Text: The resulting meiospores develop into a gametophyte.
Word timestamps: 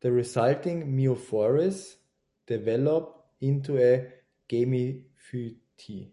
The 0.00 0.10
resulting 0.10 0.90
meiospores 0.96 1.96
develop 2.46 3.26
into 3.42 3.76
a 3.76 4.10
gametophyte. 4.48 6.08